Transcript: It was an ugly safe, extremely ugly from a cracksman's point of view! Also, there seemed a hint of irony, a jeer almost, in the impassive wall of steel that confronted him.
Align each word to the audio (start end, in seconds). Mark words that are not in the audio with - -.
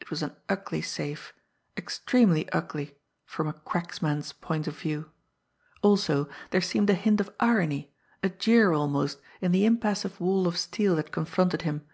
It 0.00 0.08
was 0.08 0.22
an 0.22 0.34
ugly 0.48 0.80
safe, 0.80 1.34
extremely 1.76 2.48
ugly 2.52 2.96
from 3.26 3.46
a 3.48 3.52
cracksman's 3.52 4.32
point 4.32 4.66
of 4.66 4.78
view! 4.78 5.10
Also, 5.82 6.26
there 6.52 6.62
seemed 6.62 6.88
a 6.88 6.94
hint 6.94 7.20
of 7.20 7.34
irony, 7.38 7.92
a 8.22 8.30
jeer 8.30 8.72
almost, 8.72 9.20
in 9.42 9.52
the 9.52 9.66
impassive 9.66 10.18
wall 10.22 10.46
of 10.48 10.56
steel 10.56 10.96
that 10.96 11.12
confronted 11.12 11.60
him. 11.68 11.84